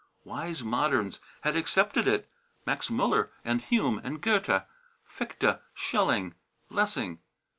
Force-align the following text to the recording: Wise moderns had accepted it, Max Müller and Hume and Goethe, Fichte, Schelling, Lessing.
Wise 0.23 0.63
moderns 0.63 1.19
had 1.41 1.55
accepted 1.55 2.07
it, 2.07 2.27
Max 2.65 2.89
Müller 2.89 3.29
and 3.45 3.61
Hume 3.61 4.01
and 4.03 4.19
Goethe, 4.19 4.63
Fichte, 5.05 5.59
Schelling, 5.75 6.33
Lessing. 6.71 7.19